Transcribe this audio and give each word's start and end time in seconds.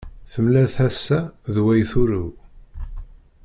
Temlal 0.31 0.67
tasa 0.75 1.19
d 1.53 1.55
way 1.63 1.81
turew. 1.89 2.29